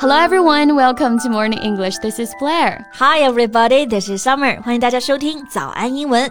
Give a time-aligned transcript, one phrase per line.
[0.00, 1.98] Hello everyone, welcome to Morning English.
[1.98, 2.86] This is Blair.
[2.94, 4.60] Hi everybody, this is Summer.
[4.62, 6.30] 欢迎大家收听早安英文。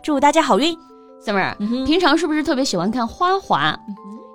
[0.03, 0.75] 祝大家好运
[1.23, 3.77] ，Summer，、嗯、平常是不是特别喜欢看花滑？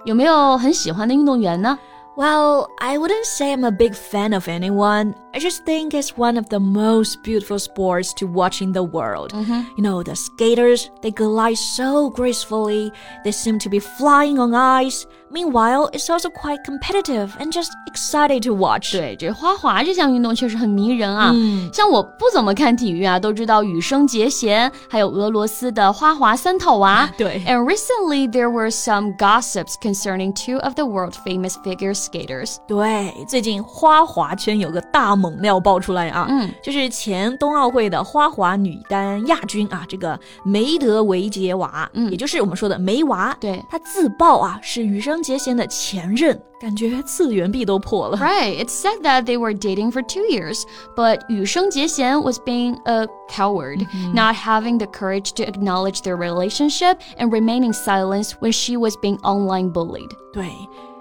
[0.05, 1.77] 有没有很喜欢的运动员呢
[2.17, 5.13] ？Well, I wouldn't say I'm a big fan of anyone.
[5.36, 9.32] I just think it's one of the most beautiful sports to watch in the world.
[9.32, 9.62] Mm-hmm.
[9.78, 12.92] You know, the skaters, they glide so gracefully.
[13.24, 15.06] They seem to be flying on ice.
[15.32, 18.92] Meanwhile, it's also quite competitive and just exciting to watch.
[18.92, 21.32] 对，这花滑这项运动确实很迷人啊。
[21.34, 27.10] 嗯，像我不怎么看体育啊，都知道羽生结弦，还有俄罗斯的花滑三套娃。
[27.18, 27.42] 对。
[27.48, 32.58] And recently there were some gossips concerning two of the world famous figure skaters.
[32.68, 48.17] 对，最近花滑圈有个大 猛料爆出来啊，嗯，就是前冬奥会的花滑女单亚军啊，这个梅德韦杰娃，嗯也就是我们说的梅娃，对她自曝啊是羽生结弦的前任，感觉次元壁都破了。
[48.19, 50.63] Right, it's said that they were dating for two years,
[50.95, 57.31] but 羽生结弦 was being a coward, not having the courage to acknowledge their relationship and
[57.31, 60.11] remaining silent when she was being online bullied.
[60.33, 60.47] 对。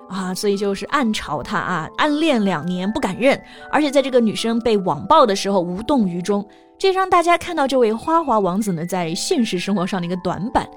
[0.09, 6.45] 啊，所以就是暗嘲他啊，暗恋两年不敢认，而且在这个女生被网暴的时候无动于衷，
[6.77, 10.67] 这让大家看到这位花滑王子呢在现实生活上的一个短板。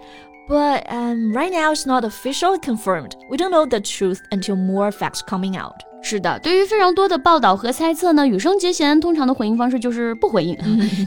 [0.49, 3.13] But um, right now it's not officially confirmed.
[3.29, 5.88] We don't know the truth until more facts coming out.
[6.01, 10.57] 是的，对于非常多的报道和猜测呢，羽生结弦通常的回应方式就是不回应，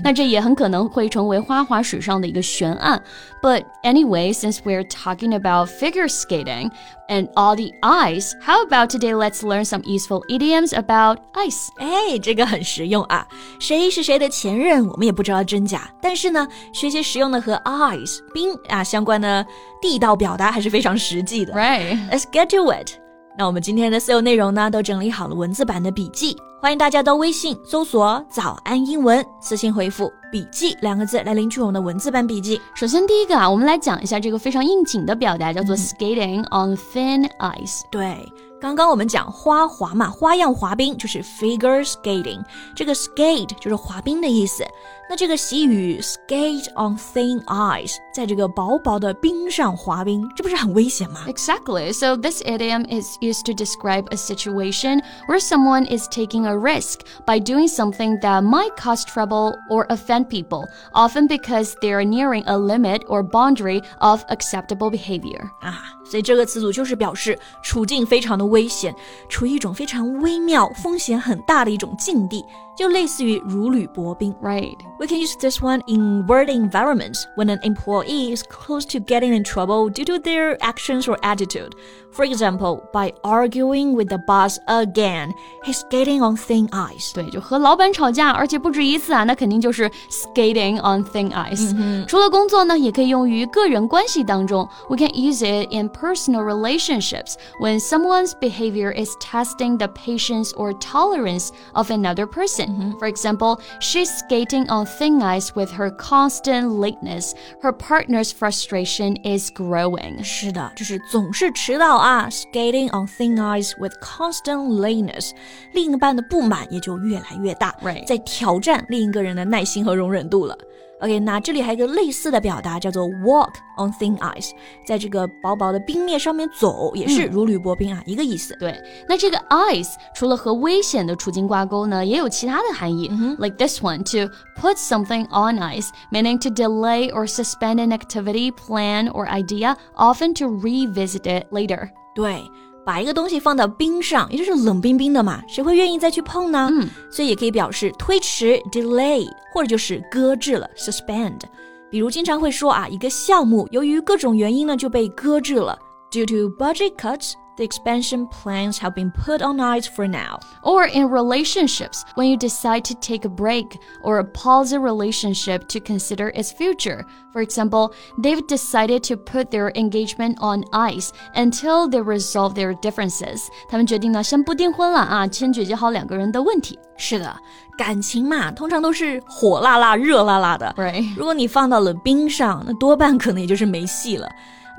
[0.03, 3.01] 那这也很可能会成为花滑史上的一个悬案。
[3.41, 6.69] But anyway, since we're talking about figure skating
[7.07, 11.69] and all the ice, how about today let's learn some useful idioms about ice?
[11.79, 13.25] 哎，这个很实用啊！
[13.59, 15.89] 谁是谁的前任，我们也不知道真假。
[16.01, 19.43] 但是呢，学习实用的和 ice 冰啊相关的
[19.81, 21.53] 地道表达还是非常实际的。
[21.53, 21.97] Right.
[22.11, 22.99] Let's get to it.
[23.37, 32.60] 那我们今天的所有内容呢，都整理好了文字版的笔记，欢迎大家到微信搜索“早安英文”，私信回复“笔记”两个字来领取我们的文字版笔记。
[32.74, 37.82] 首先第一个啊，我们来讲一下这个非常应景的表达，叫做 skating on thin ice。
[37.90, 38.26] 对，
[38.60, 42.42] 刚刚我们讲花滑嘛，花样滑冰就是 figure skating，
[42.74, 44.64] 这个 skate 就是滑冰的意思。
[45.08, 51.20] 那这个习语 skate on thin ice，在这个薄薄的冰上滑冰，这不是很危险吗？
[51.28, 51.92] Exactly.
[51.92, 57.02] So this idiom is used to describe a situation where someone is taking a risk
[57.24, 62.43] by doing something that might cause trouble or offend people, often because they are nearing
[62.47, 65.49] a limit or boundary of acceptable behavior.
[65.61, 68.94] 啊，所以这个词组就是表示处境非常的危险，
[69.28, 72.44] 处于一种非常微妙、风险很大的一种境地，
[72.76, 74.32] 就类似于如履薄冰。
[74.42, 74.76] Right.
[74.98, 79.34] We can use this one in work environments when an employee is close to getting
[79.36, 81.72] in trouble due to their actions or attitude.
[82.12, 85.34] For example, by arguing with the boss again,
[85.64, 87.12] he's skating on thin ice.
[87.12, 92.06] 对，就和老板吵架，而且不止一次啊，那肯定就是 skating on thin ice。
[92.06, 94.66] 除了工作呢，也可以用于个人关系当中。
[94.88, 101.52] We can use it in personal relationships when someone's behavior is testing the patience or tolerance
[101.74, 102.94] of another person.
[102.98, 107.34] For example, she's skating on thin ice with her constant lateness.
[107.62, 110.22] Her partner's frustration is growing.
[110.22, 115.30] 是的，就是总是迟到啊，skating on thin ice with constant lateness，
[115.72, 120.56] 另一半的不满也就越来越大 Right 在挑战另一个人的耐心和容忍度了。
[121.00, 124.52] OK，那这里还有一个类似的表达叫做 walk on thin ice，
[124.86, 128.56] 在这个薄薄的冰面上面走，也是如履薄冰啊，一个意思。
[128.58, 128.74] 对，
[129.06, 133.10] 那这个 ice 除了和危险的处境挂钩呢，也有其他的含义。
[133.38, 139.10] Like this one, to put something on ice, meaning to delay or suspend an activity, plan,
[139.10, 141.90] or idea, often to revisit it later.
[142.14, 142.42] 对，
[142.85, 146.69] 把一个东西放到冰上，也就是冷冰冰的嘛，谁会愿意再去碰呢？
[146.71, 151.41] 嗯，所以也可以表示推迟 （delay） 或者就是搁置了 （suspend）。
[151.89, 155.77] 比如经常会说啊，一个项目由于各种原因呢就被搁置了
[156.09, 157.33] ，due to budget cuts。
[157.60, 160.40] The expansion plans have been put on ice for now.
[160.62, 165.80] Or in relationships, when you decide to take a break or pause a relationship to
[165.80, 167.06] consider its future.
[167.32, 173.46] For example, they've decided to put their engagement on ice until they resolve their differences.
[173.70, 176.78] 他们决定呢，先不订婚了啊，先解决好两个人的问题。
[176.98, 177.34] 是的，
[177.78, 180.74] 感情嘛，通常都是火辣辣、热辣辣的。
[180.76, 181.14] Right.
[181.16, 184.28] 如果你放到了冰上，那多半可能也就是没戏了。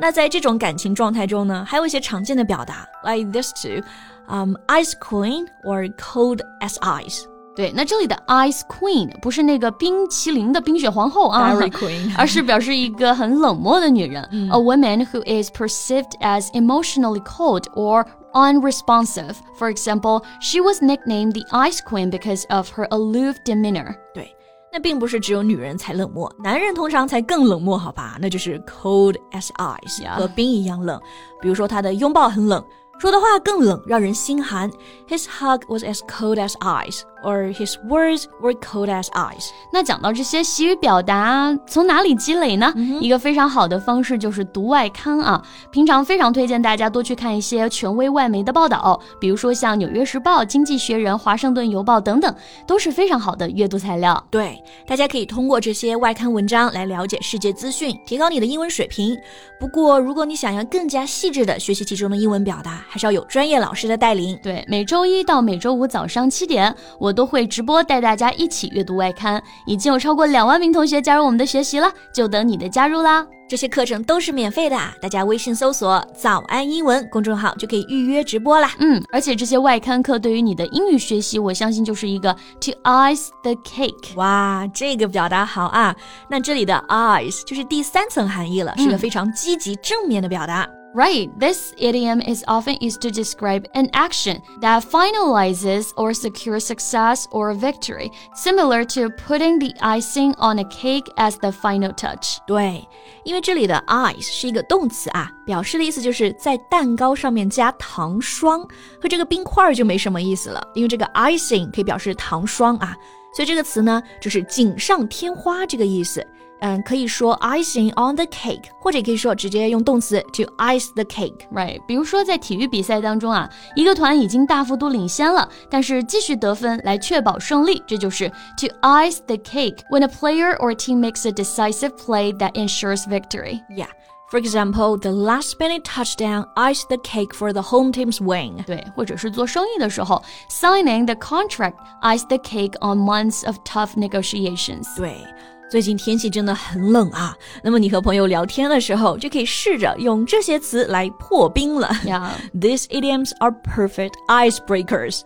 [0.01, 3.81] 那在这种感情状态中呢，还有一些常见的表达，like this two，
[4.27, 7.23] 嗯、um,，ice queen or cold as ice。
[7.55, 14.21] 对，那这里的 ice queen 不是那个冰淇淋的冰雪皇后啊 Dairy queen 而是表示一个很冷漠的女人、
[14.51, 19.37] a woman who is perceived as emotionally cold or unresponsive.
[19.57, 23.95] For example, she was nicknamed the ice queen because of her aloof demeanor.
[24.13, 24.35] 对，
[24.72, 28.16] 那并不是只有女人才冷漠，男人通常才更冷漠，好吧？
[28.18, 30.98] 那就是 cold as ice，、和冰一样冷。
[31.42, 32.64] 比如说他的拥抱很冷，
[32.98, 34.70] 说的话更冷，让人心寒。
[35.06, 39.50] His hug was as cold as ice, or his words were cold as ice.
[39.72, 42.72] 那讲到这些习语表达，从哪里积累呢？
[43.00, 45.42] 一个非常好的方式就是读外刊啊。
[45.70, 52.34] 平常非常推荐大家多去看一些权威外媒的报道，比如说像《纽约时报》《经济学人》《华盛顿邮报》等等，
[52.66, 54.22] 都是非常好的阅读材料。
[54.30, 59.16] 对，大家可以通过这些外刊文章来了解世界资讯，提高你的英文水平。
[59.60, 64.36] 不过，如果你想要更加细致的学习其中的英文表达，还是要有专业老师的带领。
[64.42, 69.42] 对，每周一到每周五早上七点，我都会直播带大家一起阅读外刊。
[69.66, 73.26] 已经有超过两万名同学加入我们的学习了，就等你的加入啦！
[73.48, 78.70] 这些课程都是免费的，大家微信搜索“早安英文”公众号就可以预约直播啦。
[78.78, 84.16] 嗯，而且这些外刊课对于你的英语学习，我相信就是一个 to ice the cake。
[84.16, 85.94] 哇，这个表达好啊！
[86.30, 90.66] 那这里的 ice 就是第三层含义了，是个非常积极正面的表达。
[90.95, 97.53] Right, this idiom is often used to describe an action that finalizes or secures success or
[97.53, 102.37] victory, similar to putting the icing on a cake as the final touch.
[102.47, 102.87] 对，
[103.23, 108.61] 因为这里的 ice 是一个动词啊，表示的意思就是在蛋糕上面加糖霜，
[108.99, 110.67] 和这个冰块儿就没什么意思了。
[110.73, 112.97] 因为这个 icing 可以表示糖霜啊，
[113.35, 116.25] 所以这个词呢就是锦上添花这个意思。
[116.61, 121.47] 嗯，可以说 icing on the cake，或者可以说直接用动词 to ice the cake。
[121.53, 128.27] Right，比如说在体育比赛当中啊，一个团已经大幅度领先了，但是继续得分来确保胜利，这就是
[128.57, 133.03] to ice the cake when a player or team makes a decisive play that ensures
[133.07, 133.61] victory.
[133.69, 133.89] Yeah.
[134.29, 138.61] For example, the last minute touchdown iced the cake for the home team's win.
[138.65, 144.97] 对，或者是做生意的时候，signing the contract iced the cake on months of tough negotiations。
[144.97, 145.23] 对，
[145.72, 147.34] 最近天气真的很冷啊。
[147.64, 151.90] 那么你和朋友聊天的时候，就可以试着用这些词来破冰了。
[152.04, 155.22] 呀 These idioms are perfect icebreakers.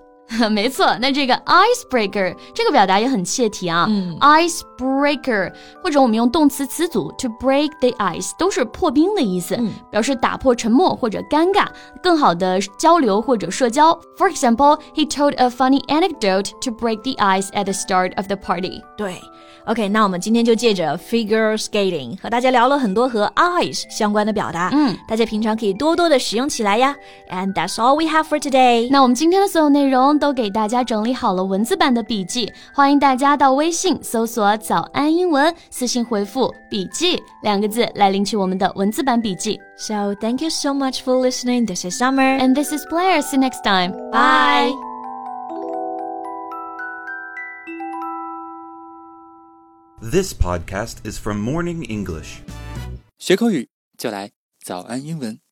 [0.50, 3.86] 没错，那这个 icebreaker 这个表达也很切题啊。
[3.88, 5.52] 嗯 icebreaker
[5.82, 9.58] 或者我们用动词词组 to break the ice 都是破冰的意思，
[9.90, 11.66] 表示打破沉默或者尴尬，
[12.02, 13.94] 更好的交流或者社交。
[14.18, 18.36] For example, he told a funny anecdote to break the ice at the start of the
[18.36, 18.82] party.
[18.96, 19.20] 对
[19.66, 26.94] ，OK，那我们今天就借着 figure skating 和大家聊了很多和 ice 相关的表达，嗯，大家平常可以多多的使用起来呀。
[27.30, 28.88] And that's all we have for today.
[28.90, 39.60] 那我们今天的所有内容都给大家整理好了文字版的笔记，欢迎大家到微信搜索“早安英文”，私信回复“笔记”两个字来领取我们的文字版笔记。
[39.76, 41.66] So thank you so much for listening.
[41.66, 42.38] This is Summer.
[42.38, 43.20] And this is Blair.
[43.22, 43.92] See you next time.
[44.10, 44.72] Bye.
[50.00, 52.40] This podcast is from Morning English.
[53.18, 54.30] 学口语就来
[54.62, 55.45] 早安英文。